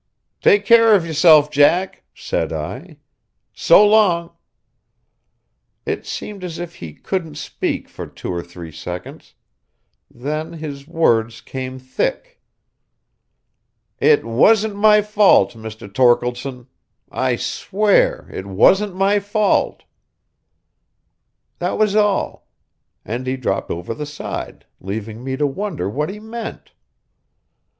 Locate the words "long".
3.87-4.31